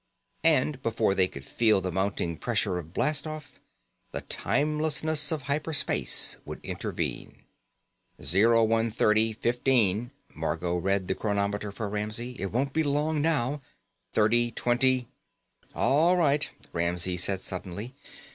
[0.43, 3.59] And, before they could feel the mounting pressure of blastoff,
[4.11, 7.43] the timelessness of hyper space would intervene.
[8.19, 12.35] "0130:15," Margot read the chronometer for Ramsey.
[12.39, 13.61] "It won't be long now.
[14.15, 15.05] 30:20"
[15.75, 17.93] "All right," Ramsey said suddenly.